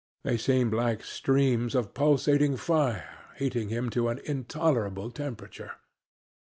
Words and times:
They 0.23 0.35
seemed 0.35 0.73
like 0.73 1.03
streams 1.03 1.75
of 1.75 1.93
pulsating 1.93 2.57
fire 2.57 3.07
heating 3.37 3.69
him 3.69 3.91
to 3.91 4.07
an 4.09 4.19
intolerable 4.25 5.11
temperature. 5.11 5.73